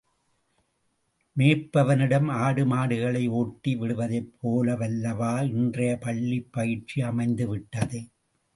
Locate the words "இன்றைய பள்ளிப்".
5.51-6.51